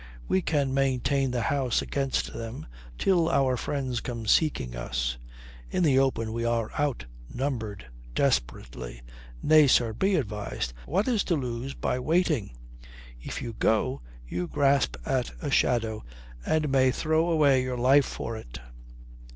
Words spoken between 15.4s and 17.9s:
shadow and may throw away your